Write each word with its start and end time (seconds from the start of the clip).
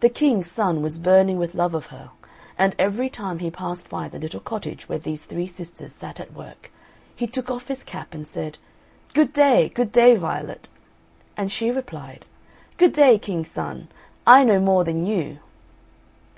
The 0.00 0.08
King's 0.08 0.50
son 0.50 0.80
was 0.80 0.98
burning 0.98 1.36
with 1.36 1.54
love 1.54 1.74
of 1.74 1.88
her, 1.88 2.08
and 2.56 2.74
every 2.78 3.10
time 3.10 3.40
he 3.40 3.50
passed 3.50 3.90
by 3.90 4.08
the 4.08 4.18
little 4.18 4.40
cottage 4.40 4.88
where 4.88 4.98
these 4.98 5.24
three 5.26 5.46
sisters 5.46 5.92
sat 5.94 6.18
at 6.18 6.32
work, 6.32 6.72
he 7.14 7.26
took 7.26 7.50
off 7.50 7.68
his 7.68 7.82
cap 7.84 8.14
and 8.14 8.26
said, 8.26 8.56
"Good 9.12 9.34
day, 9.34 9.68
good 9.68 9.92
day, 9.92 10.16
Violet," 10.16 10.68
and 11.36 11.52
she 11.52 11.70
replied, 11.70 12.24
"Good 12.78 12.94
day, 12.94 13.18
King's 13.18 13.50
son! 13.50 13.88
I 14.26 14.42
know 14.42 14.58
more 14.58 14.84
than 14.84 15.04
you." 15.04 15.38